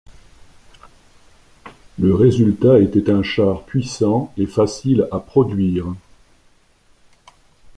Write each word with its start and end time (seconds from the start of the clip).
Le 1.99 2.15
résultat 2.15 2.79
était 2.79 3.11
un 3.11 3.21
char 3.21 3.61
puissant 3.65 4.33
et 4.35 4.47
facile 4.47 5.07
à 5.11 5.19
produire. 5.19 5.93